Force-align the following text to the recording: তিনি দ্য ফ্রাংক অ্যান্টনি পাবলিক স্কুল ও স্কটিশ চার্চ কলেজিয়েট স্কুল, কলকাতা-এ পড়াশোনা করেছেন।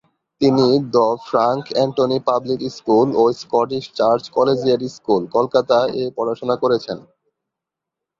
তিনি 0.41 0.65
দ্য 0.93 1.07
ফ্রাংক 1.27 1.63
অ্যান্টনি 1.71 2.17
পাবলিক 2.27 2.59
স্কুল 2.77 3.07
ও 3.15 3.33
স্কটিশ 3.41 3.83
চার্চ 3.95 4.23
কলেজিয়েট 4.35 4.81
স্কুল, 4.95 5.21
কলকাতা-এ 5.35 6.03
পড়াশোনা 6.17 6.55
করেছেন। 6.63 6.97